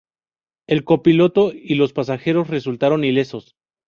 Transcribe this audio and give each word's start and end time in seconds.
El 0.67 0.83
copiloto 0.83 1.51
y 1.53 1.75
los 1.75 1.93
pasajeros 1.93 2.47
resultaron 2.47 3.03
ilesos. 3.03 3.53